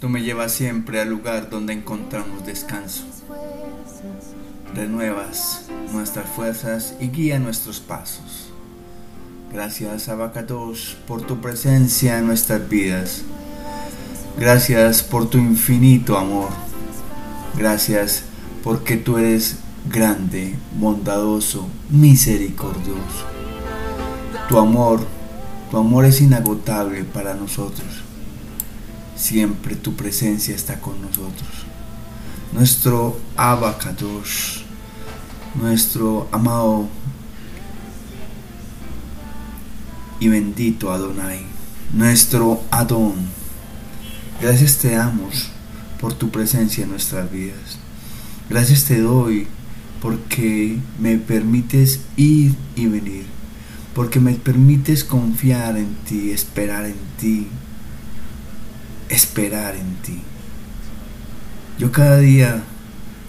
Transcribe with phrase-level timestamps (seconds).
[0.00, 3.04] Tú me llevas siempre al lugar donde encontramos descanso.
[4.74, 8.50] Renuevas nuestras fuerzas y guía nuestros pasos.
[9.50, 13.22] Gracias Abacados por tu presencia en nuestras vidas.
[14.38, 16.50] Gracias por tu infinito amor.
[17.56, 18.24] Gracias
[18.62, 19.56] porque tú eres
[19.90, 23.24] grande, bondadoso, misericordioso.
[24.50, 25.00] Tu amor,
[25.70, 28.05] tu amor es inagotable para nosotros.
[29.16, 31.48] Siempre tu presencia está con nosotros.
[32.52, 34.64] Nuestro Abacados,
[35.54, 36.88] nuestro amado
[40.20, 41.40] y bendito Adonai,
[41.92, 43.14] nuestro Adón.
[44.40, 45.50] Gracias te damos
[46.00, 47.78] por tu presencia en nuestras vidas.
[48.48, 49.48] Gracias te doy
[50.00, 53.24] porque me permites ir y venir,
[53.94, 57.48] porque me permites confiar en ti, esperar en ti,
[59.08, 60.20] esperar en ti.
[61.78, 62.62] Yo cada día,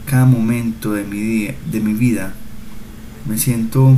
[0.06, 2.34] cada momento de mi día, de mi vida,
[3.28, 3.98] me siento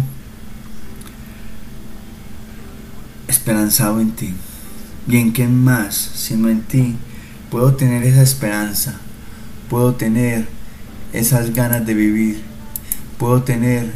[3.28, 4.34] esperanzado en ti.
[5.08, 6.96] ¿Y en qué más, sino en ti,
[7.50, 9.00] puedo tener esa esperanza?
[9.70, 10.48] Puedo tener
[11.14, 12.42] esas ganas de vivir.
[13.18, 13.92] Puedo tener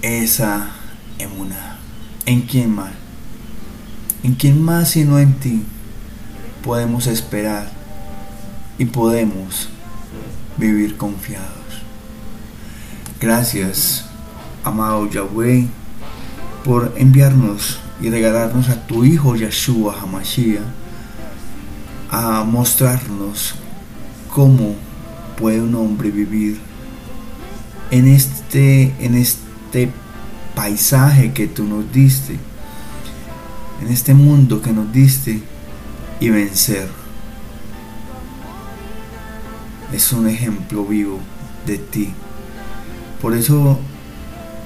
[0.00, 0.70] esa
[1.18, 1.78] emuna.
[2.26, 3.01] ¿En quién más?
[4.22, 5.64] ¿En quién más sino en ti
[6.62, 7.70] podemos esperar
[8.78, 9.68] y podemos
[10.56, 11.50] vivir confiados?
[13.20, 14.04] Gracias,
[14.62, 15.66] amado Yahweh
[16.64, 20.62] por enviarnos y regalarnos a tu Hijo Yeshua Hamashiach
[22.10, 23.54] a mostrarnos
[24.32, 24.76] cómo
[25.36, 26.60] puede un hombre vivir
[27.90, 29.90] en este, en este
[30.54, 32.38] paisaje que tú nos diste,
[33.82, 35.42] en este mundo que nos diste
[36.20, 36.88] y vencer.
[39.92, 41.18] Es un ejemplo vivo
[41.66, 42.14] de ti.
[43.20, 43.78] Por eso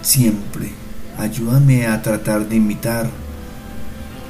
[0.03, 0.71] siempre
[1.19, 3.11] ayúdame a tratar de imitar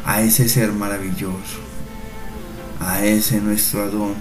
[0.04, 1.58] a ese ser maravilloso,
[2.78, 4.14] a ese nuestro Adón,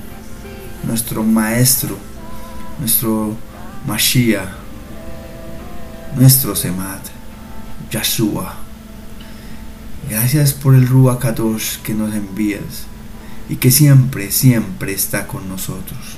[0.84, 1.96] nuestro Maestro,
[2.80, 3.36] nuestro
[3.86, 4.50] Mashiach,
[6.16, 7.02] nuestro Semat,
[7.92, 8.65] Yahshua.
[10.10, 12.86] Gracias por el Ruach Kadosh que nos envías
[13.50, 16.18] y que siempre, siempre está con nosotros.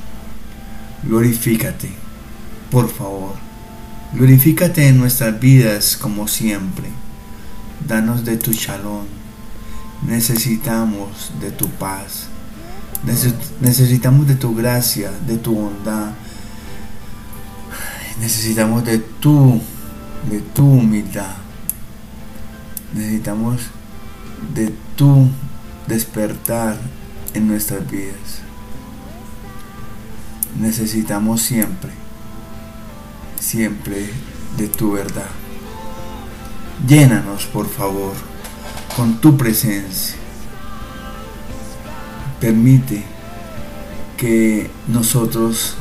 [1.03, 1.90] Glorifícate,
[2.70, 3.48] por favor
[4.14, 6.86] Glorifícate en nuestras vidas como siempre.
[7.86, 9.06] Danos de tu shalom.
[10.08, 12.28] Necesitamos de tu paz.
[13.62, 16.12] Necesitamos de tu gracia, de tu bondad.
[18.22, 19.62] Necesitamos de tu,
[20.31, 21.36] de tu humildad.
[22.94, 23.62] Necesitamos
[24.53, 25.30] de tu
[25.88, 26.78] despertar
[27.34, 28.42] en nuestras vidas.
[30.59, 31.92] Necesitamos siempre
[33.40, 34.09] siempre
[34.58, 35.30] de tu verdad.
[36.88, 38.14] Llénanos, por favor,
[38.96, 40.16] con tu presencia.
[42.40, 43.04] Permite
[44.16, 45.75] que nosotros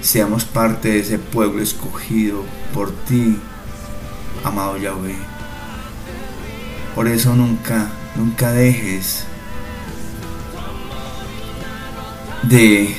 [0.00, 3.38] seamos parte de ese pueblo escogido por ti,
[4.44, 5.31] amado Yahweh.
[6.94, 9.24] Por eso nunca, nunca dejes
[12.42, 12.94] de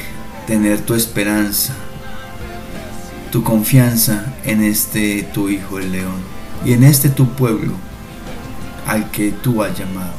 [0.47, 1.73] tener tu esperanza
[3.33, 6.21] tu confianza en este tu Hijo el León
[6.63, 7.73] y en este tu pueblo
[8.85, 10.13] al que tú has llamado.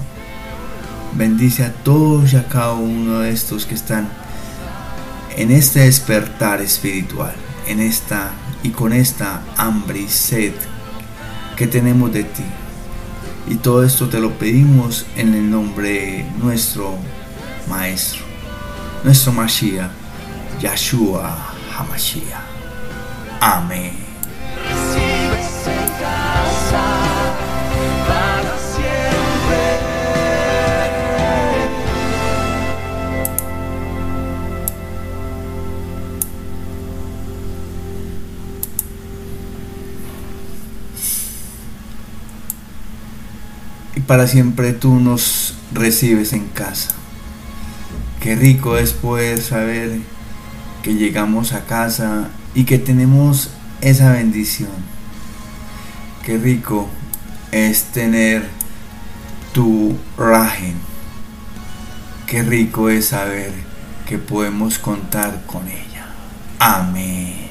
[1.12, 4.08] Bendice a todos y a cada uno de estos que están
[5.36, 7.36] en este despertar espiritual,
[7.68, 8.32] en esta
[8.64, 10.54] y con esta hambre y sed
[11.54, 12.42] que tenemos de ti.
[13.48, 16.96] Y todo esto te lo pedimos en el nombre de nuestro
[17.68, 18.22] Maestro,
[19.02, 19.90] nuestro Mashiach,
[20.60, 22.40] Yahshua HaMashiach.
[23.40, 24.03] Amén.
[44.06, 46.90] Para siempre tú nos recibes en casa.
[48.20, 49.98] Qué rico es poder saber
[50.82, 54.70] que llegamos a casa y que tenemos esa bendición.
[56.24, 56.88] Qué rico
[57.52, 58.48] es tener
[59.52, 60.74] tu rajen.
[62.26, 63.52] Qué rico es saber
[64.06, 66.06] que podemos contar con ella.
[66.58, 67.43] Amén.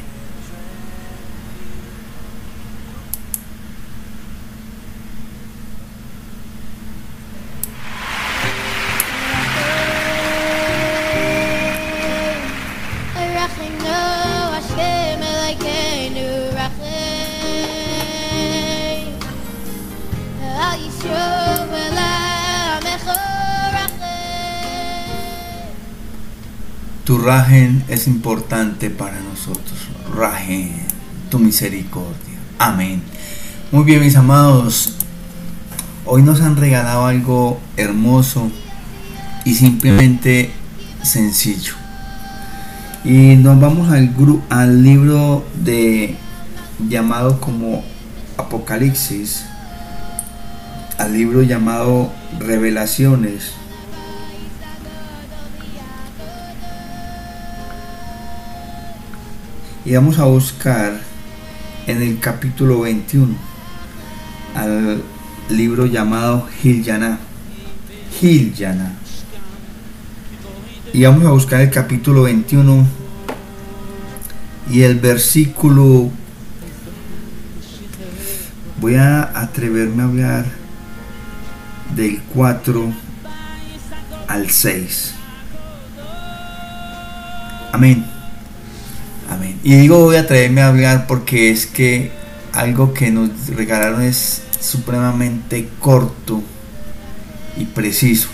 [27.24, 29.88] Rajen es importante para nosotros.
[30.16, 30.72] Rajen,
[31.30, 32.40] tu misericordia.
[32.60, 33.02] Amén.
[33.72, 34.94] Muy bien, mis amados.
[36.06, 38.52] Hoy nos han regalado algo hermoso
[39.46, 40.52] y simplemente
[41.02, 41.74] sencillo.
[43.06, 44.14] Y nos vamos al,
[44.50, 46.16] al libro de
[46.90, 47.84] llamado como
[48.38, 49.46] Apocalipsis,
[50.98, 53.63] al libro llamado Revelaciones.
[59.86, 61.02] Y vamos a buscar
[61.88, 63.36] en el capítulo 21
[64.56, 65.02] al
[65.50, 67.20] libro llamado Giljana.
[68.18, 68.94] Giljana.
[70.94, 72.88] Y vamos a buscar el capítulo 21
[74.72, 76.10] y el versículo
[78.80, 80.46] voy a atreverme a hablar
[81.94, 82.94] del 4
[84.30, 85.16] al 6.
[87.74, 88.13] Amén.
[89.30, 89.60] Amén.
[89.64, 92.12] Y digo voy a atreverme a hablar porque es que
[92.54, 96.42] algo que nos regalaron es supremamente corto
[97.58, 98.30] y preciso.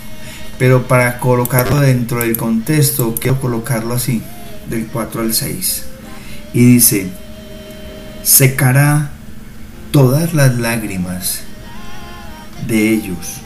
[0.57, 4.21] Pero para colocarlo dentro del contexto, quiero colocarlo así,
[4.69, 5.85] del 4 al 6.
[6.53, 7.09] Y dice,
[8.23, 9.11] secará
[9.91, 11.41] todas las lágrimas
[12.67, 13.37] de ellos,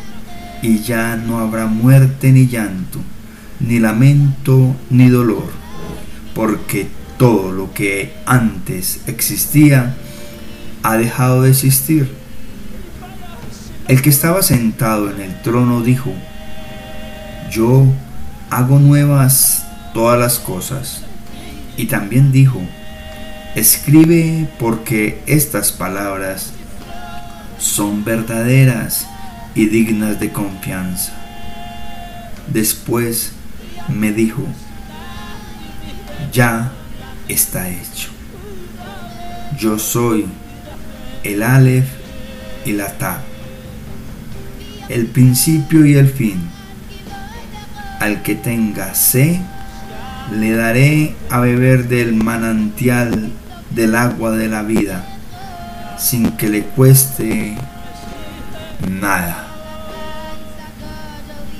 [0.61, 2.99] y ya no habrá muerte ni llanto,
[3.59, 5.51] ni lamento ni dolor,
[6.33, 6.87] porque
[7.17, 9.95] todo lo que antes existía
[10.83, 12.11] ha dejado de existir.
[13.87, 16.13] El que estaba sentado en el trono dijo,
[17.51, 17.85] yo
[18.49, 21.03] hago nuevas todas las cosas.
[21.75, 22.61] Y también dijo,
[23.55, 26.53] Escribe porque estas palabras
[27.59, 29.05] son verdaderas
[29.53, 31.13] y dignas de confianza.
[32.47, 33.33] Después
[33.89, 34.41] me dijo,
[36.31, 36.71] ya
[37.33, 38.09] está hecho.
[39.57, 40.25] Yo soy
[41.23, 41.87] el Aleph
[42.65, 43.21] y la Ta,
[44.89, 46.49] el principio y el fin.
[47.99, 49.39] Al que tenga sed,
[50.31, 53.31] le daré a beber del manantial
[53.71, 55.05] del agua de la vida
[55.97, 57.55] sin que le cueste
[58.89, 59.47] nada.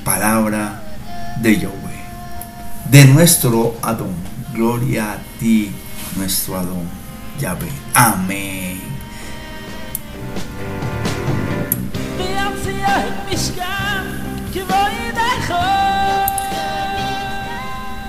[0.03, 0.81] Palabra
[1.41, 2.03] de Yahweh,
[2.91, 4.32] de nuestro Adón.
[4.53, 5.71] Gloria a ti,
[6.15, 6.88] nuestro Adón,
[7.39, 7.71] Yahweh.
[7.95, 8.79] Amén.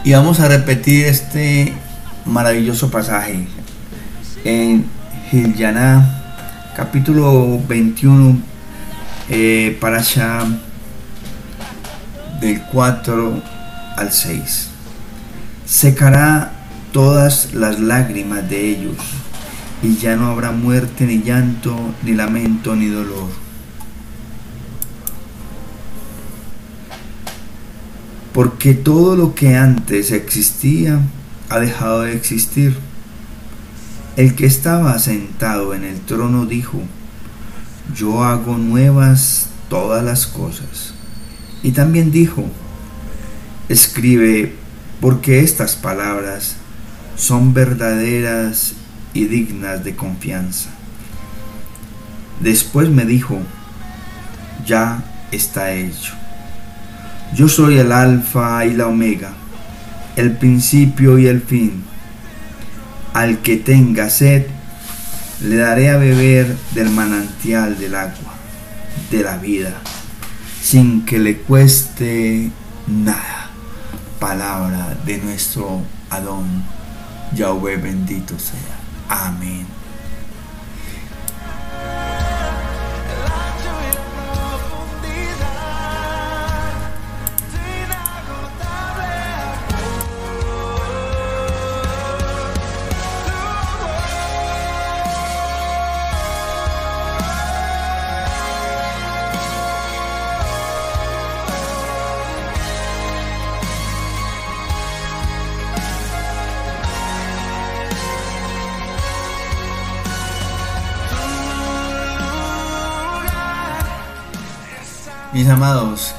[0.05, 1.73] Y vamos a repetir este
[2.27, 3.49] maravilloso pasaje
[4.45, 4.85] en
[5.31, 8.39] Gilyaná, capítulo 21,
[9.31, 10.45] eh, para allá
[12.39, 13.43] del 4
[13.97, 14.74] al 6.
[15.75, 16.53] Secará
[16.93, 18.97] todas las lágrimas de ellos,
[19.83, 23.29] y ya no habrá muerte, ni llanto, ni lamento, ni dolor.
[28.33, 31.01] Porque todo lo que antes existía
[31.49, 32.77] ha dejado de existir
[34.17, 36.81] el que estaba sentado en el trono dijo,
[37.97, 40.95] yo hago nuevas todas las cosas.
[41.65, 42.45] Y también dijo,
[43.69, 44.55] escribe,
[45.01, 46.57] porque estas palabras
[47.17, 48.75] son verdaderas
[49.13, 50.71] y dignas de confianza.
[52.41, 53.39] Después me dijo,
[54.67, 56.15] ya está hecho.
[57.35, 59.33] Yo soy el alfa y la omega,
[60.17, 61.85] el principio y el fin
[63.15, 64.47] al que tenga sed,
[65.41, 68.35] le daré a beber del manantial del agua,
[69.11, 69.81] de la vida,
[70.61, 72.51] sin que le cueste
[72.89, 73.44] nada.
[74.25, 76.65] Palabra de nuestro Adón,
[77.35, 78.79] Yahweh bendito sea.
[79.07, 79.67] Amén.
[115.35, 116.15] Mis amados,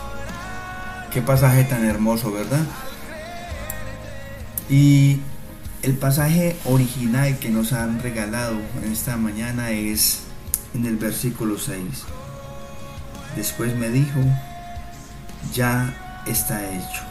[1.13, 2.65] qué pasaje tan hermoso, ¿verdad?
[4.69, 5.22] Y
[5.84, 10.24] el pasaje original que nos han regalado en esta mañana es
[10.74, 11.79] en el versículo 6.
[13.38, 14.19] Después me dijo,
[15.53, 15.93] ya
[16.27, 17.01] está hecho.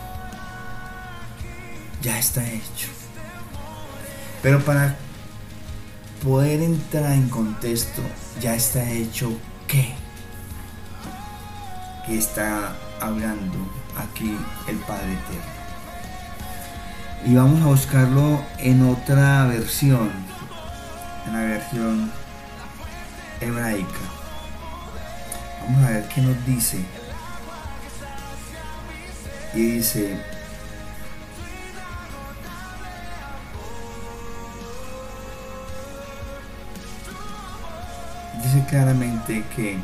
[2.03, 2.89] ya está hecho.
[4.43, 4.95] Pero para
[6.23, 8.03] poder entrar en contexto,
[8.43, 9.33] ya está hecho
[9.67, 10.04] qué?
[12.07, 13.59] Que está hablando
[13.97, 14.37] aquí
[14.69, 15.55] el Padre Eterno.
[17.25, 20.11] Y vamos a buscarlo en otra versión,
[21.27, 22.13] en la versión
[23.41, 23.89] hebraica.
[25.63, 26.85] Vamos a ver qué nos dice.
[29.55, 30.21] Y dice,
[38.43, 39.79] dice claramente que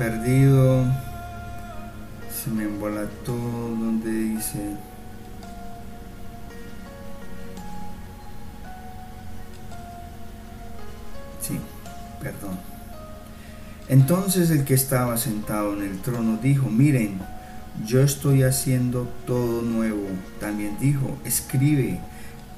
[0.00, 0.86] perdido
[2.32, 4.76] se me embolató donde dice
[11.42, 11.60] sí
[12.22, 12.58] perdón.
[13.90, 17.20] Entonces el que estaba sentado en el trono dijo miren
[17.86, 20.06] yo estoy haciendo todo nuevo
[20.40, 22.00] también dijo escribe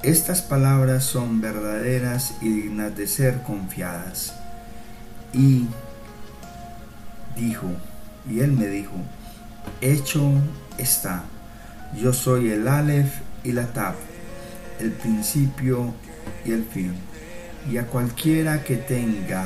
[0.01, 4.33] estas palabras son verdaderas y dignas de ser confiadas
[5.33, 5.67] y
[7.35, 7.67] dijo,
[8.29, 8.93] y él me dijo,
[9.81, 10.31] hecho
[10.77, 11.23] está,
[11.99, 13.13] yo soy el Aleph
[13.43, 13.95] y la Tab,
[14.79, 15.93] el principio
[16.45, 16.93] y el fin.
[17.69, 19.45] Y a cualquiera que tenga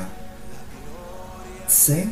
[1.67, 2.07] sé,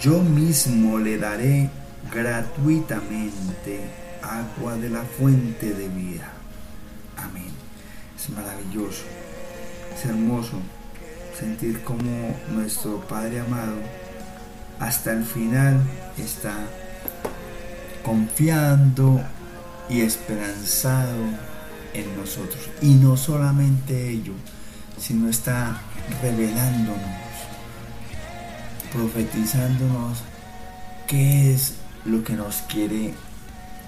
[0.00, 1.70] yo mismo le daré
[2.12, 3.80] gratuitamente
[4.22, 6.30] agua de la fuente de vida.
[7.16, 7.50] Amén.
[8.16, 9.04] Es maravilloso,
[9.96, 10.60] es hermoso
[11.38, 13.76] sentir como nuestro Padre amado
[14.80, 15.78] hasta el final
[16.16, 16.54] está
[18.02, 19.22] confiando
[19.88, 21.18] y esperanzado
[21.92, 22.68] en nosotros.
[22.80, 24.32] Y no solamente ello,
[24.98, 25.78] sino está
[26.22, 26.96] revelándonos,
[28.92, 30.22] profetizándonos
[31.06, 31.74] qué es
[32.06, 33.12] lo que nos quiere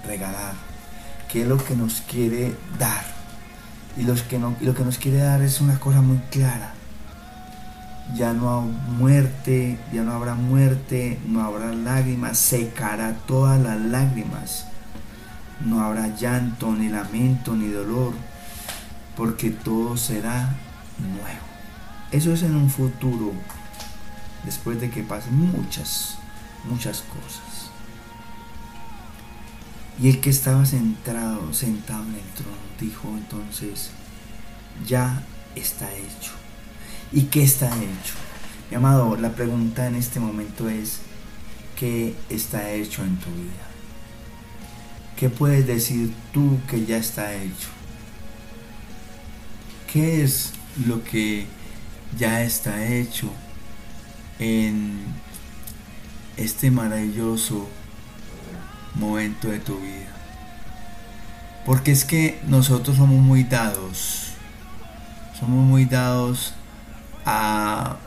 [0.05, 0.53] regalar,
[1.31, 3.03] qué es lo que nos quiere dar.
[3.97, 4.15] Y, lo
[4.75, 6.73] que nos quiere dar es una cosa muy clara
[8.15, 8.67] ya no hay
[8.97, 14.67] muerte, ya no habrá muerte, no habrá lágrimas, secará todas las lágrimas.
[15.65, 18.13] No habrá llanto, ni lamento, ni dolor,
[19.15, 20.55] porque todo será
[20.99, 21.45] nuevo.
[22.11, 23.31] Eso es en un futuro,
[24.43, 26.17] después de que pasen muchas,
[26.65, 27.71] muchas cosas.
[29.99, 33.91] Y el que estaba sentado, sentado en el trono, dijo entonces,
[34.85, 35.23] ya
[35.55, 36.42] está hecho
[37.13, 38.15] ¿Y qué está hecho?
[38.71, 41.01] Mi amado, la pregunta en este momento es,
[41.77, 43.67] ¿qué está hecho en tu vida?
[45.15, 47.67] ¿Qué puedes decir tú que ya está hecho?
[49.91, 50.53] ¿Qué es
[50.87, 51.45] lo que
[52.17, 53.31] ya está hecho
[54.39, 55.03] en
[56.35, 57.69] este maravilloso
[58.95, 60.11] momento de tu vida?
[61.63, 64.29] Porque es que nosotros somos muy dados,
[65.39, 66.55] somos muy dados
[67.25, 67.97] a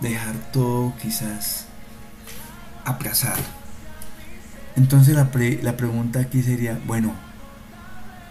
[0.00, 1.66] dejar todo quizás
[2.84, 3.36] aplazar.
[4.76, 5.28] Entonces la,
[5.62, 7.14] la pregunta aquí sería, bueno,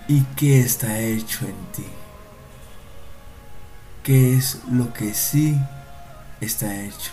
[0.07, 1.85] ¿y qué está hecho en ti?
[4.03, 5.59] ¿Qué es lo que sí
[6.41, 7.11] está hecho?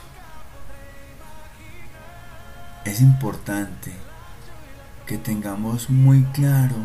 [2.84, 3.92] Es importante
[5.04, 6.76] que tengamos muy claro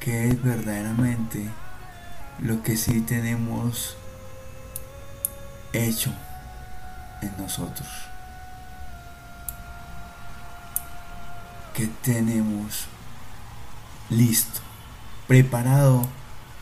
[0.00, 1.48] qué es verdaderamente
[2.40, 3.96] lo que sí tenemos
[5.72, 6.12] hecho
[7.22, 7.88] en nosotros.
[11.74, 12.86] Que tenemos
[14.10, 14.60] listo,
[15.26, 16.06] preparado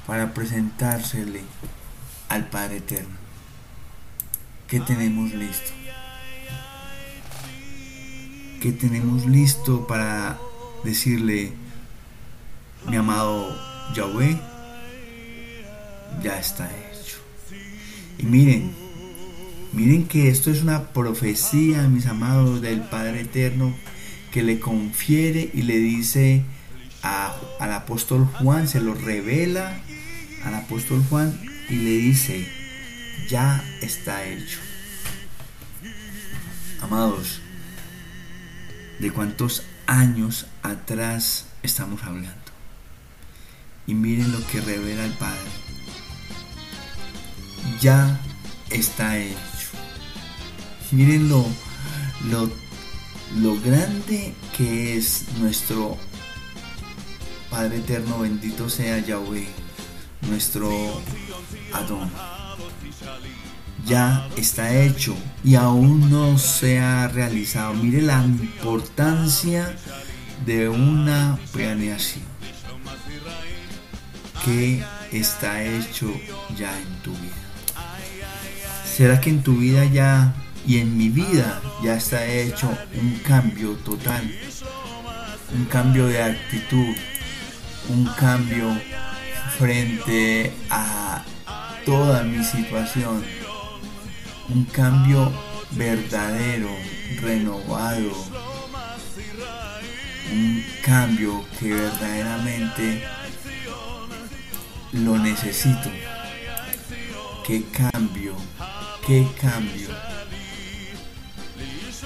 [0.06, 1.42] para presentársele
[2.28, 3.16] al Padre Eterno.
[4.66, 5.70] Que tenemos listo.
[8.60, 10.38] Que tenemos listo para
[10.84, 11.52] decirle,
[12.86, 13.56] mi amado
[13.94, 14.38] Yahweh,
[16.22, 17.18] ya está hecho.
[18.18, 18.87] Y miren,
[19.72, 23.74] Miren que esto es una profecía, mis amados, del Padre Eterno
[24.30, 26.44] que le confiere y le dice
[27.02, 29.80] al apóstol Juan, se lo revela
[30.44, 32.46] al apóstol Juan y le dice,
[33.28, 34.58] ya está hecho.
[36.80, 37.40] Amados,
[38.98, 42.32] ¿de cuántos años atrás estamos hablando?
[43.86, 45.50] Y miren lo que revela el Padre.
[47.80, 48.20] Ya
[48.70, 49.47] está hecho.
[50.90, 51.44] Miren lo,
[53.42, 55.98] lo, grande que es nuestro
[57.50, 59.46] Padre eterno, bendito sea Yahweh,
[60.22, 60.70] nuestro
[61.74, 62.10] Adón.
[63.84, 65.14] Ya está hecho
[65.44, 67.74] y aún no se ha realizado.
[67.74, 69.76] Mire la importancia
[70.46, 72.24] de una planeación
[74.42, 76.10] que está hecho
[76.56, 77.34] ya en tu vida.
[78.96, 80.34] ¿Será que en tu vida ya
[80.68, 84.22] y en mi vida ya está hecho un cambio total?
[85.54, 86.94] Un cambio de actitud,
[87.88, 88.78] un cambio
[89.56, 91.24] frente a
[91.86, 93.24] toda mi situación,
[94.50, 95.32] un cambio
[95.70, 96.68] verdadero,
[97.22, 98.12] renovado,
[100.30, 103.02] un cambio que verdaderamente
[104.92, 105.90] lo necesito.
[107.46, 108.34] ¿Qué cambio?
[109.06, 109.88] ¿Qué cambio?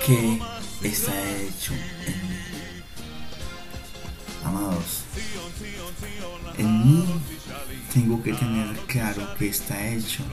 [0.05, 0.39] ¿Qué
[0.83, 2.83] está hecho en mí?
[4.45, 5.05] Amados,
[6.59, 7.05] en mí
[7.95, 10.25] tengo que tener claro que está hecho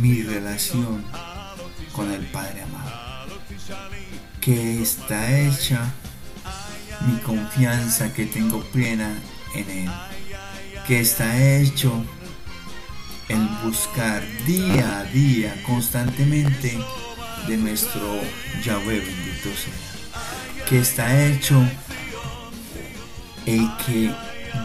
[0.00, 1.04] mi relación
[1.92, 3.38] con el Padre amado.
[4.40, 5.92] Que está hecha
[7.06, 9.16] mi confianza que tengo plena
[9.54, 9.90] en Él.
[10.88, 12.04] Que está hecho
[13.28, 16.76] el buscar día a día, constantemente,
[17.50, 18.20] de nuestro
[18.62, 20.64] Yahweh bendito sea.
[20.68, 21.60] Que está hecho
[23.44, 24.14] el que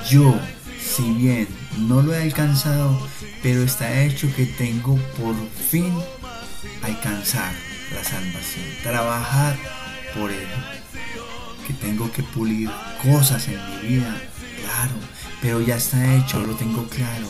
[0.07, 0.39] yo,
[0.79, 1.47] si bien
[1.79, 3.01] no lo he alcanzado,
[3.41, 5.35] pero está hecho que tengo por
[5.71, 5.91] fin
[6.83, 7.53] alcanzar
[7.91, 9.57] la salvación, trabajar
[10.13, 10.47] por él,
[11.65, 12.69] que tengo que pulir
[13.01, 14.15] cosas en mi vida,
[14.61, 14.93] claro,
[15.41, 17.27] pero ya está hecho, lo tengo claro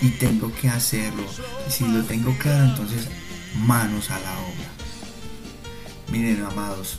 [0.00, 1.26] y tengo que hacerlo.
[1.68, 3.08] Y si lo tengo claro, entonces
[3.54, 4.70] manos a la obra.
[6.10, 6.98] Miren, amados,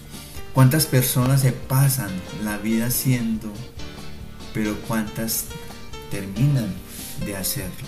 [0.54, 2.10] cuántas personas se pasan
[2.44, 3.52] la vida haciendo,
[4.54, 5.46] pero cuántas
[6.10, 6.74] terminan
[7.26, 7.88] de hacerlo.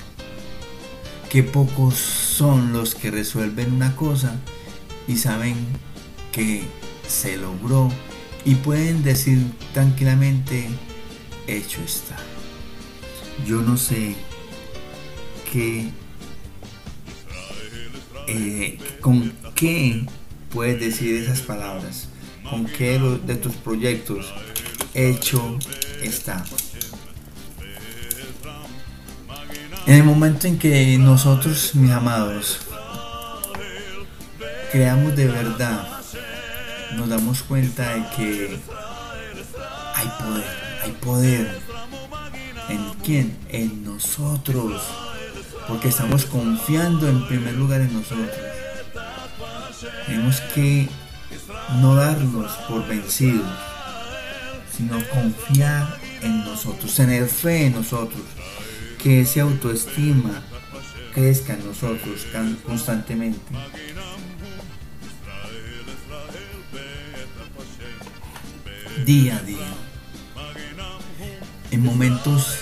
[1.29, 4.35] Qué pocos son los que resuelven una cosa
[5.07, 5.55] y saben
[6.31, 6.63] que
[7.07, 7.91] se logró
[8.45, 10.67] y pueden decir tranquilamente,
[11.47, 12.15] hecho está.
[13.45, 14.15] Yo no sé
[15.51, 15.89] qué,
[18.27, 20.05] eh, con qué
[20.51, 22.09] puedes decir esas palabras,
[22.49, 24.33] con qué de tus proyectos
[24.93, 25.57] hecho
[26.01, 26.43] está.
[29.87, 32.59] En el momento en que nosotros, mis amados,
[34.71, 35.87] creamos de verdad,
[36.95, 38.59] nos damos cuenta de que
[39.95, 41.59] hay poder, hay poder.
[42.69, 43.37] ¿En quién?
[43.49, 44.81] En nosotros.
[45.67, 48.29] Porque estamos confiando en primer lugar en nosotros.
[50.05, 50.87] Tenemos que
[51.81, 53.49] no darnos por vencidos,
[54.75, 58.21] sino confiar en nosotros, tener fe en nosotros
[59.01, 60.41] que esa autoestima
[61.13, 62.25] crezca en nosotros
[62.65, 63.39] constantemente.
[69.05, 69.67] Día a día.
[71.71, 72.59] En momentos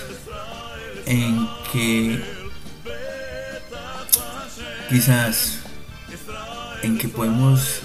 [1.06, 2.43] en que
[4.94, 5.58] quizás
[6.84, 7.82] en que podemos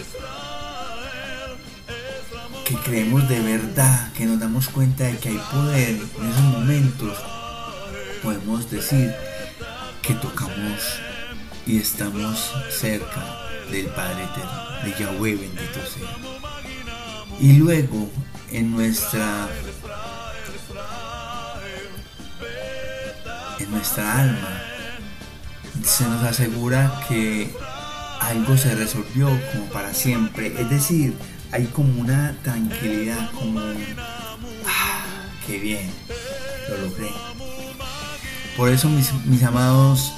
[2.66, 7.16] que creemos de verdad, que nos damos cuenta de que hay poder en esos momentos
[8.22, 9.10] podemos decir
[10.02, 11.00] que tocamos
[11.66, 13.24] y estamos cerca
[13.70, 16.14] del Padre Eterno, de Yahweh bendito sea.
[17.40, 18.10] Y luego
[18.52, 19.48] en nuestra
[23.58, 24.67] en nuestra alma
[25.88, 27.50] se nos asegura que
[28.20, 30.48] algo se resolvió como para siempre.
[30.60, 31.14] Es decir,
[31.50, 33.60] hay como una tranquilidad, como
[34.66, 35.04] ah,
[35.46, 35.90] qué bien,
[36.68, 37.08] lo logré.
[38.56, 40.12] Por eso, mis, amados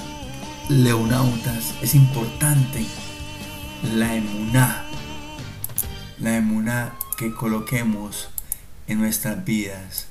[0.67, 2.85] leonautas, es importante
[3.95, 4.85] la emuná.
[6.19, 8.29] La emuná que coloquemos
[8.87, 10.07] en nuestras vidas.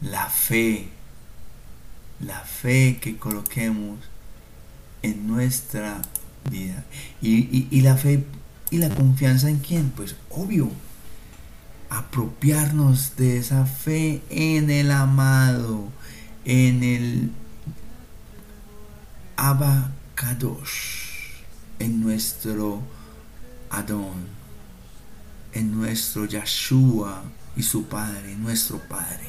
[0.00, 0.88] La fe.
[2.18, 4.09] La fe que coloquemos
[5.02, 6.00] en nuestra
[6.50, 6.84] vida.
[7.20, 8.24] Y, y la fe
[8.70, 9.90] y la confianza en quién?
[9.90, 10.70] Pues obvio.
[11.90, 15.88] Apropiarnos de esa fe en el amado,
[16.44, 17.32] en el
[19.36, 21.00] Abacadosh,
[21.80, 22.82] en nuestro
[23.70, 24.28] Adón,
[25.52, 27.24] en nuestro Yahshua
[27.56, 29.26] y su Padre, nuestro Padre.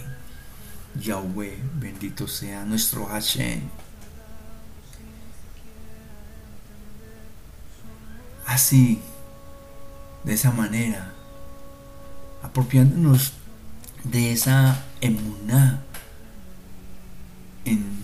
[1.00, 3.62] Yahweh, bendito sea nuestro Hashem.
[8.52, 9.00] Así,
[10.26, 11.14] de esa manera,
[12.44, 13.32] apropiándonos
[14.04, 15.82] de esa emuná
[17.64, 18.04] en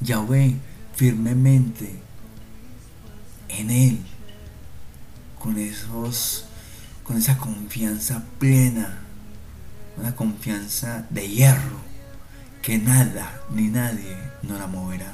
[0.00, 0.56] Yahweh
[0.96, 1.94] firmemente
[3.48, 4.00] en Él,
[5.38, 6.46] con esos,
[7.04, 8.98] con esa confianza plena,
[9.96, 11.78] una confianza de hierro,
[12.60, 15.12] que nada ni nadie no la moverá.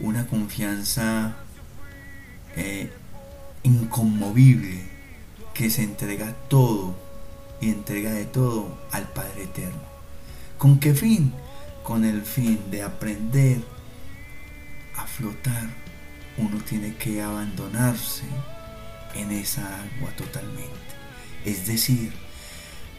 [0.00, 1.36] Una confianza
[2.56, 2.90] eh,
[3.62, 4.80] inconmovible
[5.54, 6.94] que se entrega todo
[7.60, 9.80] y entrega de todo al Padre Eterno.
[10.58, 11.32] ¿Con qué fin?
[11.82, 13.58] Con el fin de aprender
[14.96, 15.68] a flotar.
[16.38, 18.24] Uno tiene que abandonarse
[19.14, 20.70] en esa agua totalmente.
[21.44, 22.12] Es decir,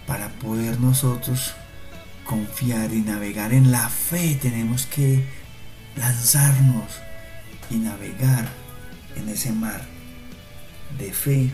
[0.08, 1.54] para poder nosotros
[2.26, 5.24] confiar y navegar en la fe tenemos que
[5.96, 7.02] lanzarnos
[7.70, 8.48] y navegar
[9.16, 9.82] en ese mar
[10.98, 11.52] de fe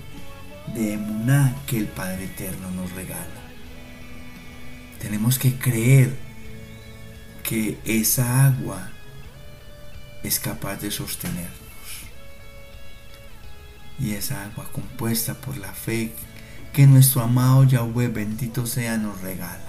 [0.73, 3.27] de emuná que el Padre Eterno nos regala.
[4.99, 6.15] Tenemos que creer
[7.43, 8.89] que esa agua
[10.23, 11.51] es capaz de sostenernos.
[13.99, 16.13] Y esa agua compuesta por la fe
[16.71, 19.59] que nuestro amado Yahweh bendito sea nos regala.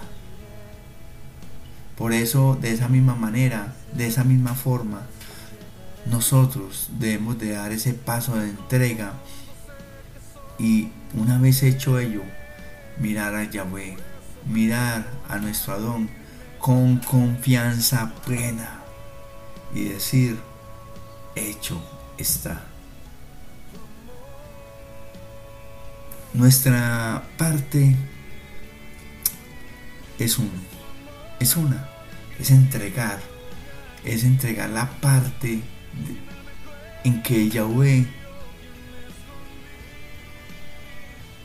[1.97, 5.01] Por eso, de esa misma manera, de esa misma forma,
[6.05, 9.13] nosotros debemos de dar ese paso de entrega
[10.57, 12.21] y una vez hecho ello,
[12.97, 13.97] mirar a Yahweh,
[14.45, 16.09] mirar a nuestro Adón
[16.59, 18.79] con confianza plena
[19.73, 20.39] y decir,
[21.35, 21.81] hecho
[22.17, 22.63] está.
[26.33, 27.95] Nuestra parte
[30.19, 30.51] es un,
[31.39, 31.89] es una,
[32.39, 33.19] es entregar,
[34.03, 35.61] es entregar la parte
[37.03, 38.05] en que Yahweh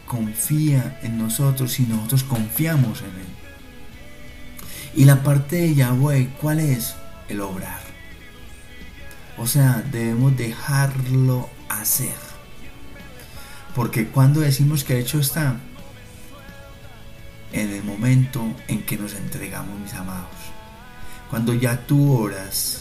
[0.07, 3.41] confía en nosotros y nosotros confiamos en Él.
[4.95, 6.97] Y la parte de Yahweh, ¿cuál es?
[7.29, 7.81] El obrar.
[9.39, 12.17] O sea, debemos dejarlo hacer.
[13.75, 15.61] Porque cuando decimos que hecho está,
[17.53, 20.29] en el momento en que nos entregamos, mis amados.
[21.31, 22.80] Cuando ya tú oras,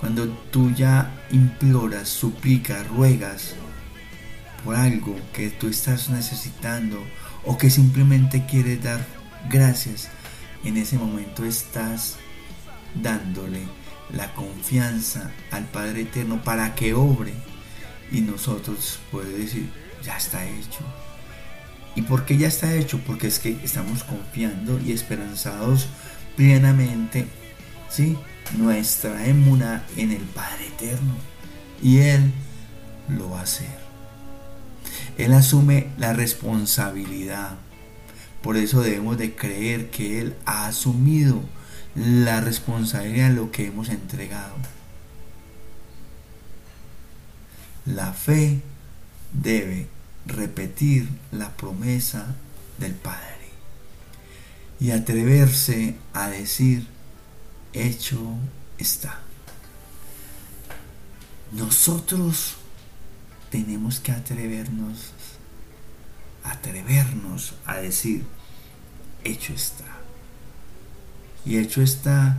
[0.00, 3.54] cuando tú ya imploras, suplicas, ruegas,
[4.64, 7.02] por algo que tú estás necesitando
[7.44, 9.04] o que simplemente quieres dar
[9.48, 10.08] gracias,
[10.64, 12.16] en ese momento estás
[12.94, 13.62] dándole
[14.12, 17.32] la confianza al Padre Eterno para que obre
[18.10, 19.68] y nosotros puede decir,
[20.02, 20.80] ya está hecho.
[21.94, 23.00] ¿Y por qué ya está hecho?
[23.06, 25.88] Porque es que estamos confiando y esperanzados
[26.36, 27.26] plenamente,
[27.90, 28.16] ¿sí?
[28.56, 31.14] Nuestra emuna en el Padre Eterno.
[31.82, 32.32] Y Él
[33.08, 33.78] lo va a hacer.
[35.16, 37.56] Él asume la responsabilidad.
[38.42, 41.40] Por eso debemos de creer que Él ha asumido
[41.94, 44.54] la responsabilidad de lo que hemos entregado.
[47.84, 48.60] La fe
[49.32, 49.88] debe
[50.26, 52.36] repetir la promesa
[52.78, 53.48] del Padre
[54.78, 56.86] y atreverse a decir,
[57.72, 58.18] hecho
[58.78, 59.20] está.
[61.52, 62.56] Nosotros
[63.50, 65.12] tenemos que atrevernos,
[66.44, 68.24] atrevernos a decir,
[69.24, 69.84] hecho está.
[71.44, 72.36] Y hecho está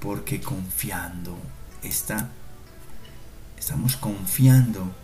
[0.00, 1.36] porque confiando
[1.82, 2.30] está.
[3.58, 4.94] Estamos confiando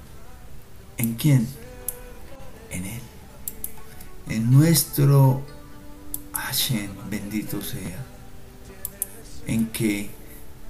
[0.99, 1.49] en quién?
[2.71, 3.01] En Él.
[4.29, 5.43] En nuestro
[6.33, 8.10] Hashem, bendito sea.
[9.47, 10.11] En que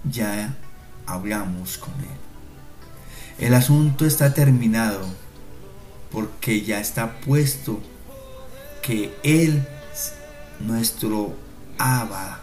[0.04, 0.56] ya
[1.06, 2.20] hablamos con Él.
[3.38, 5.00] El asunto está terminado
[6.10, 7.80] porque ya está puesto
[8.82, 9.66] que Él,
[10.60, 11.34] nuestro
[11.78, 12.40] Abba,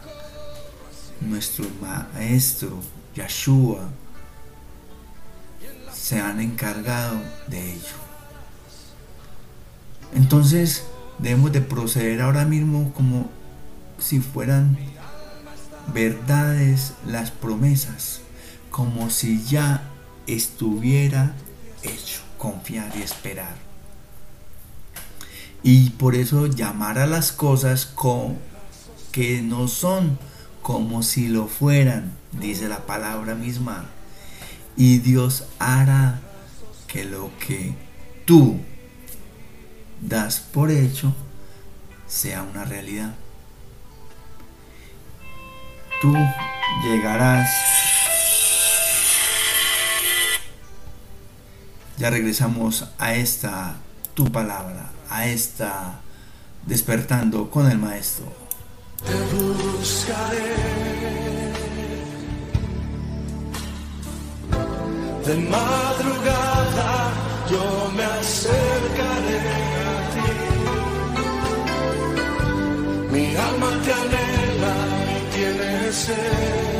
[1.21, 2.79] nuestro Maestro,
[3.15, 3.89] Yeshua,
[5.93, 7.97] se han encargado de ello.
[10.15, 10.83] Entonces
[11.19, 13.29] debemos de proceder ahora mismo como
[13.99, 14.77] si fueran
[15.93, 18.21] verdades las promesas,
[18.71, 19.83] como si ya
[20.27, 21.33] estuviera
[21.83, 23.55] hecho, confiar y esperar.
[25.63, 27.93] Y por eso llamar a las cosas
[29.11, 30.19] que no son
[30.61, 33.85] como si lo fueran, dice la palabra misma.
[34.75, 36.21] Y Dios hará
[36.87, 37.73] que lo que
[38.25, 38.59] tú
[40.01, 41.13] das por hecho
[42.07, 43.15] sea una realidad.
[46.01, 46.13] Tú
[46.83, 47.49] llegarás
[51.97, 53.77] Ya regresamos a esta
[54.13, 56.01] tu palabra, a esta
[56.67, 58.27] despertando con el maestro.
[59.03, 60.55] Te buscaré.
[65.25, 67.09] De madrugada
[67.49, 69.39] yo me acercaré
[69.87, 70.29] a ti.
[73.11, 74.16] Mi alma te
[76.05, 76.76] tiene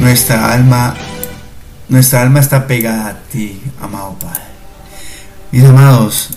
[0.00, 0.94] Nuestra alma,
[1.88, 4.40] nuestra alma está pegada a ti, amado Padre.
[5.52, 6.30] Mis amados,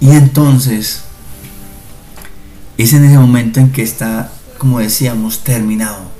[0.00, 1.04] y entonces
[2.76, 6.10] es en ese momento en que está, como decíamos, terminado.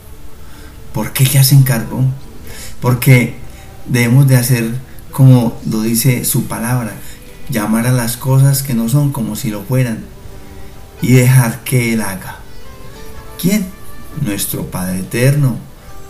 [0.92, 2.04] ¿Por qué ya se encargó?
[2.80, 3.34] Porque
[3.86, 4.74] debemos de hacer
[5.10, 6.92] como lo dice su palabra,
[7.48, 10.04] llamar a las cosas que no son como si lo fueran
[11.02, 12.38] y dejar que Él haga.
[13.40, 13.66] ¿Quién?
[14.22, 15.56] Nuestro Padre Eterno,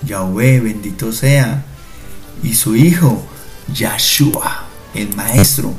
[0.07, 1.65] Yahweh, bendito sea,
[2.43, 3.25] y su Hijo,
[3.73, 4.65] Yahshua,
[4.95, 5.75] el Maestro.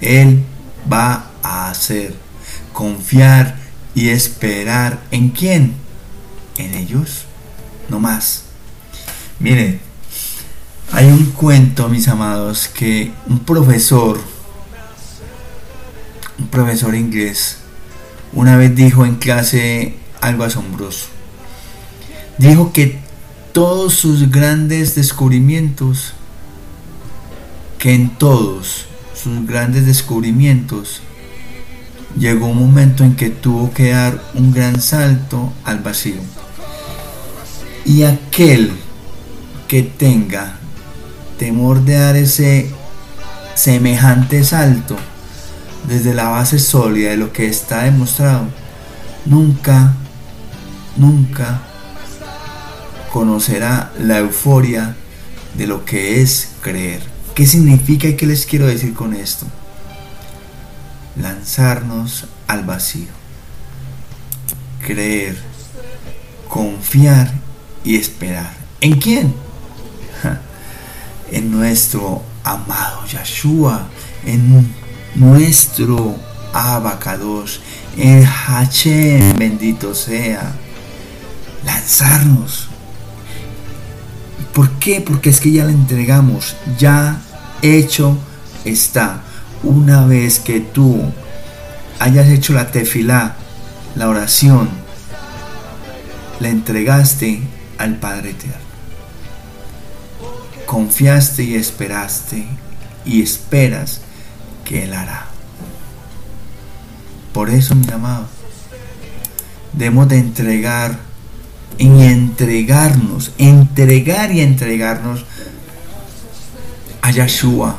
[0.00, 0.44] Él
[0.90, 2.14] va a hacer,
[2.72, 3.56] confiar
[3.94, 5.74] y esperar en quién?
[6.56, 7.24] En ellos,
[7.88, 8.44] no más.
[9.40, 9.80] Miren,
[10.92, 14.20] hay un cuento, mis amados, que un profesor,
[16.38, 17.58] un profesor inglés,
[18.32, 21.06] una vez dijo en clase algo asombroso.
[22.38, 22.98] Dijo que
[23.58, 26.12] todos sus grandes descubrimientos,
[27.76, 28.86] que en todos
[29.20, 31.02] sus grandes descubrimientos,
[32.16, 36.20] llegó un momento en que tuvo que dar un gran salto al vacío.
[37.84, 38.70] Y aquel
[39.66, 40.60] que tenga
[41.36, 42.70] temor de dar ese
[43.56, 44.96] semejante salto
[45.88, 48.44] desde la base sólida de lo que está demostrado,
[49.26, 49.96] nunca,
[50.96, 51.67] nunca
[53.12, 54.96] conocerá la euforia
[55.56, 57.02] de lo que es creer.
[57.34, 59.46] ¿Qué significa y qué les quiero decir con esto?
[61.16, 63.08] Lanzarnos al vacío.
[64.84, 65.36] Creer,
[66.48, 67.32] confiar
[67.84, 68.52] y esperar.
[68.80, 69.34] ¿En quién?
[71.30, 73.88] En nuestro amado Yahshua,
[74.24, 74.66] en
[75.14, 76.16] nuestro
[76.54, 77.60] Abacados,
[77.96, 80.52] en Hachem, bendito sea.
[81.64, 82.67] Lanzarnos.
[84.58, 85.00] ¿Por qué?
[85.00, 87.22] Porque es que ya le entregamos, ya
[87.62, 88.18] hecho
[88.64, 89.22] está.
[89.62, 91.00] Una vez que tú
[92.00, 93.36] hayas hecho la tefilá,
[93.94, 94.68] la oración,
[96.40, 97.40] le entregaste
[97.78, 98.56] al Padre Eterno.
[100.66, 102.44] Confiaste y esperaste
[103.04, 104.00] y esperas
[104.64, 105.26] que Él hará.
[107.32, 108.26] Por eso, mi amado,
[109.72, 111.07] debemos de entregar
[111.76, 115.24] y entregarnos, entregar y entregarnos
[117.02, 117.78] a Yahshua,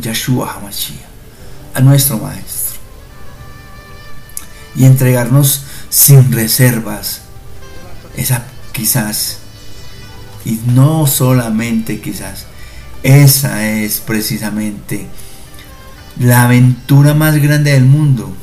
[0.00, 1.00] Yahshua Hamashiach,
[1.74, 2.78] a nuestro Maestro.
[4.76, 7.22] Y entregarnos sin reservas.
[8.16, 9.38] Esa quizás,
[10.44, 12.46] y no solamente quizás,
[13.02, 15.06] esa es precisamente
[16.18, 18.34] la aventura más grande del mundo.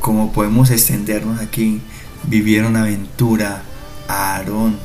[0.00, 1.80] Como podemos extendernos aquí,
[2.28, 3.62] vivieron aventura
[4.08, 4.78] Aarón,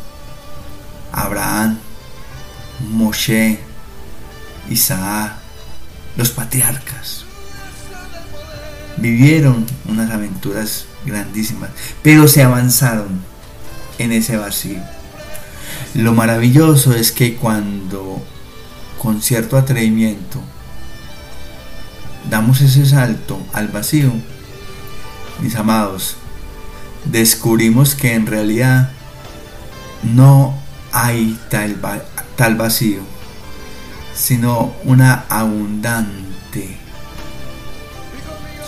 [1.12, 1.80] Abraham,
[2.90, 3.60] Moshe,
[4.70, 5.34] Isaac,
[6.16, 7.26] los patriarcas.
[8.98, 11.70] Vivieron unas aventuras grandísimas,
[12.04, 13.22] pero se avanzaron
[13.98, 14.82] en ese vacío.
[15.94, 18.22] Lo maravilloso es que cuando
[19.02, 20.42] con cierto atrevimiento
[22.30, 24.12] damos ese salto al vacío,
[25.42, 26.18] mis amados,
[27.06, 28.92] descubrimos que en realidad
[30.04, 30.56] no
[30.92, 31.80] hay tal,
[32.36, 33.02] tal vacío,
[34.16, 36.78] sino una abundante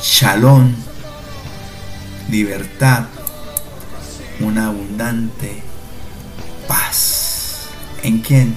[0.01, 0.73] shalom,
[2.29, 3.05] libertad,
[4.39, 5.61] una abundante
[6.67, 7.67] paz.
[8.03, 8.55] ¿En quién?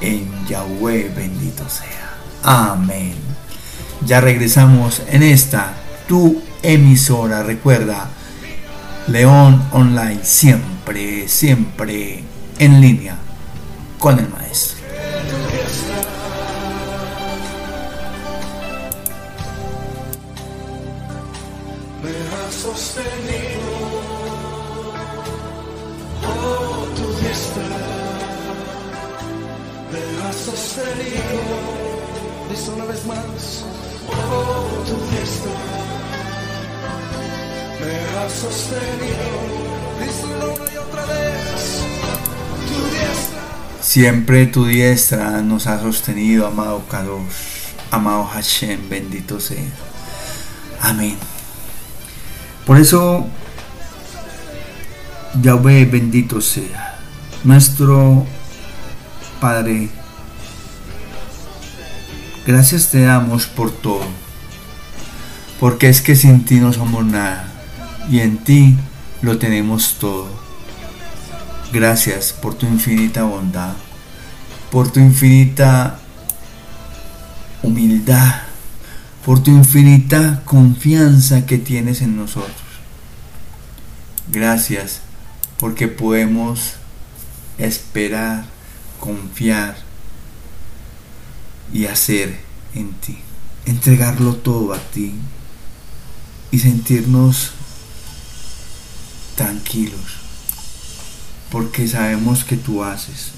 [0.00, 2.16] En Yahweh bendito sea.
[2.42, 3.14] Amén.
[4.04, 5.74] Ya regresamos en esta,
[6.06, 7.42] tu emisora.
[7.42, 8.08] Recuerda,
[9.08, 12.22] León Online, siempre, siempre
[12.58, 13.16] en línea
[13.98, 14.82] con el maestro.
[22.62, 23.62] sostenido.
[26.24, 26.86] Oh,
[32.50, 33.64] Dice una vez más,
[34.08, 35.81] oh, tu gesto.
[43.92, 49.58] Siempre tu diestra nos ha sostenido, amado Kadosh, amado Hashem, bendito sea.
[50.80, 51.16] Amén.
[52.64, 53.26] Por eso,
[55.42, 56.98] Yahweh, bendito sea,
[57.44, 58.24] nuestro
[59.40, 59.90] Padre,
[62.46, 64.06] gracias te damos por todo,
[65.60, 67.51] porque es que sin ti no somos nada
[68.10, 68.76] y en ti
[69.20, 70.28] lo tenemos todo.
[71.72, 73.72] Gracias por tu infinita bondad,
[74.70, 75.98] por tu infinita
[77.62, 78.42] humildad,
[79.24, 82.52] por tu infinita confianza que tienes en nosotros.
[84.30, 85.00] Gracias
[85.58, 86.74] porque podemos
[87.58, 88.44] esperar,
[88.98, 89.76] confiar
[91.72, 92.40] y hacer
[92.74, 93.18] en ti.
[93.64, 95.14] Entregarlo todo a ti
[96.50, 97.52] y sentirnos
[99.42, 100.22] tranquilos
[101.50, 103.32] porque sabemos que tú haces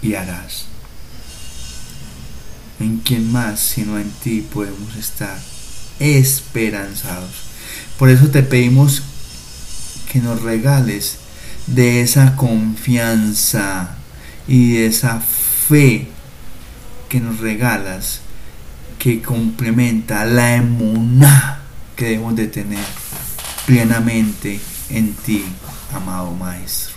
[0.00, 0.66] y harás.
[2.78, 5.36] ¿En quién más sino en ti podemos estar
[5.98, 7.32] esperanzados?
[7.98, 9.02] Por eso te pedimos
[10.10, 11.18] que nos regales
[11.66, 13.96] de esa confianza
[14.48, 16.08] y de esa fe
[17.08, 18.20] que nos regalas
[18.98, 21.60] que complementa la emuná
[21.96, 22.84] que debemos de tener
[23.66, 25.44] plenamente en ti,
[25.94, 26.96] amado Maestro.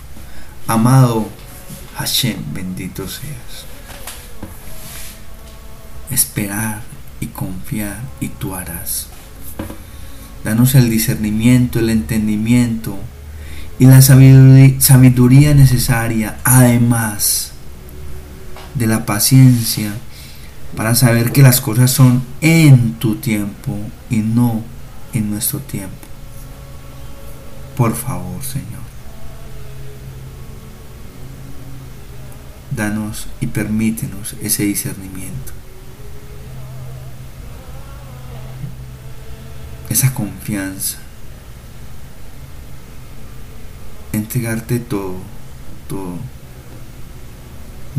[0.68, 1.30] Amado
[1.96, 3.66] Hashem, bendito seas.
[6.10, 6.82] Esperar
[7.20, 9.08] y confiar y tú harás.
[10.44, 12.98] Danos el discernimiento, el entendimiento
[13.80, 17.52] y la sabiduría necesaria, además
[18.76, 19.94] de la paciencia,
[20.76, 23.78] para saber que las cosas son en tu tiempo
[24.10, 24.62] y no
[25.14, 26.13] en nuestro tiempo.
[27.78, 28.84] Por favor, Señor.
[32.76, 35.54] Danos y permítenos ese discernimiento.
[39.90, 40.98] Esa confianza.
[44.12, 45.18] Entregarte todo,
[45.88, 46.18] todo.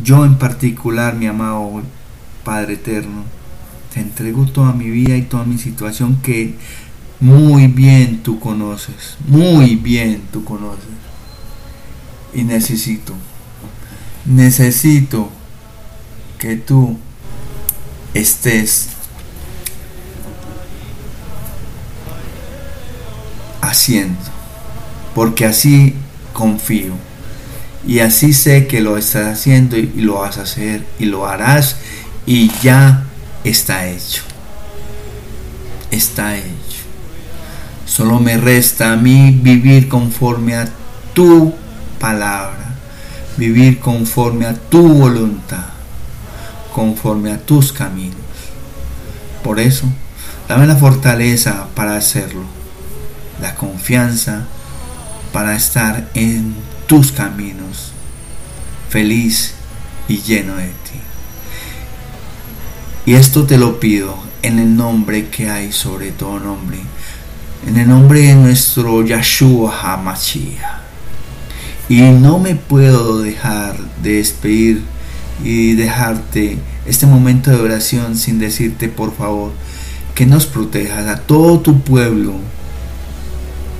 [0.02, 1.82] Yo en particular, mi amado
[2.44, 3.24] Padre Eterno,
[3.92, 6.56] te entrego toda mi vida y toda mi situación que
[7.20, 10.84] muy bien tú conoces, muy bien tú conoces.
[12.32, 13.14] Y necesito,
[14.24, 15.30] necesito
[16.38, 16.98] que tú
[18.12, 18.88] estés
[23.60, 24.20] haciendo,
[25.14, 25.94] porque así
[26.32, 26.94] confío
[27.86, 31.76] y así sé que lo estás haciendo y lo vas a hacer y lo harás
[32.26, 33.04] y ya
[33.44, 34.22] está hecho.
[35.90, 36.63] Está hecho.
[37.94, 40.66] Solo me resta a mí vivir conforme a
[41.12, 41.54] tu
[42.00, 42.74] palabra,
[43.36, 45.66] vivir conforme a tu voluntad,
[46.74, 48.16] conforme a tus caminos.
[49.44, 49.86] Por eso,
[50.48, 52.42] dame la fortaleza para hacerlo,
[53.40, 54.44] la confianza
[55.32, 56.56] para estar en
[56.88, 57.92] tus caminos,
[58.88, 59.54] feliz
[60.08, 61.00] y lleno de ti.
[63.06, 66.80] Y esto te lo pido en el nombre que hay sobre todo nombre,
[67.66, 70.82] en el nombre de nuestro Yahshua HaMashiach.
[71.88, 74.82] Y no me puedo dejar de despedir
[75.42, 79.52] y dejarte este momento de oración sin decirte por favor
[80.14, 82.34] que nos protejas a todo tu pueblo,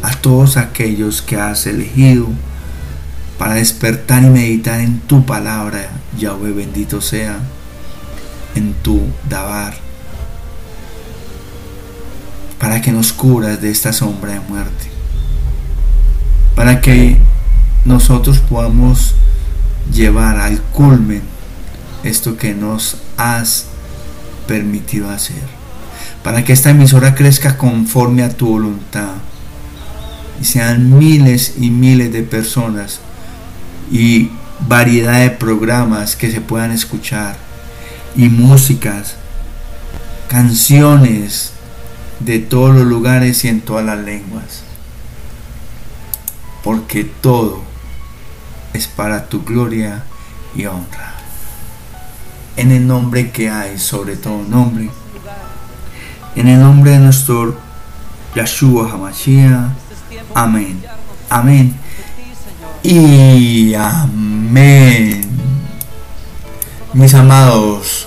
[0.03, 2.29] a todos aquellos que has elegido
[3.39, 7.39] para despertar y meditar en tu palabra, Yahweh bendito sea,
[8.55, 9.84] en tu Dabar,
[12.65, 14.87] para que nos curas de esta sombra de muerte,
[16.55, 17.19] para que
[17.85, 19.15] nosotros podamos
[19.93, 21.21] llevar al culmen
[22.05, 23.67] esto que nos has
[24.49, 25.43] permitido hacer,
[26.23, 29.13] para que esta emisora crezca conforme a tu voluntad
[30.41, 33.01] y sean miles y miles de personas
[33.93, 34.31] y
[34.67, 37.37] variedad de programas que se puedan escuchar
[38.17, 39.17] y músicas,
[40.29, 41.54] canciones
[42.25, 44.63] de todos los lugares y en todas las lenguas.
[46.63, 47.63] Porque todo
[48.73, 50.05] es para tu gloria
[50.55, 51.15] y honra.
[52.57, 54.91] En el nombre que hay sobre todo nombre.
[56.35, 57.57] En el nombre de nuestro
[58.35, 59.71] Yahshua HaMashiach.
[60.35, 60.83] Amén.
[61.29, 61.77] Amén.
[62.83, 65.29] Y amén.
[66.93, 68.07] Mis amados,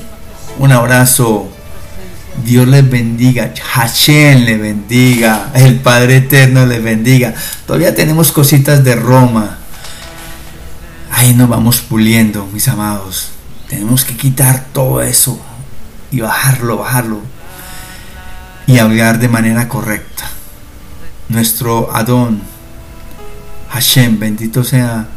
[0.57, 1.56] un abrazo.
[2.47, 7.33] Dios les bendiga, Hashem les bendiga, el Padre Eterno les bendiga.
[7.65, 9.57] Todavía tenemos cositas de Roma.
[11.11, 13.31] Ahí nos vamos puliendo, mis amados.
[13.67, 15.37] Tenemos que quitar todo eso
[16.09, 17.19] y bajarlo, bajarlo.
[18.65, 20.23] Y hablar de manera correcta.
[21.27, 22.41] Nuestro Adón,
[23.71, 25.09] Hashem, bendito sea,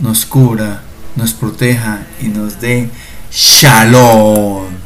[0.00, 0.80] nos cura,
[1.14, 2.88] nos proteja y nos dé
[3.30, 4.79] shalom.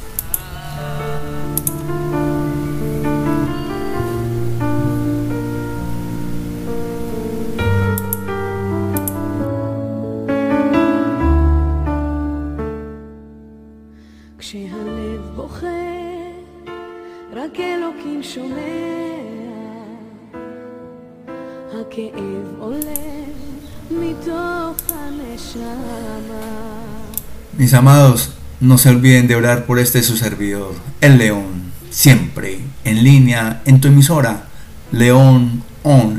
[27.75, 33.63] Amados, no se olviden de orar por este su servidor, el León, siempre en línea
[33.65, 34.45] en tu emisora,
[34.93, 36.14] León Online.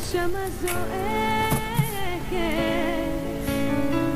[0.00, 0.80] הנשמה זועקת.